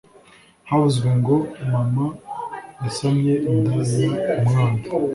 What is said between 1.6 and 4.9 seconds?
mama yasamye inda y umwana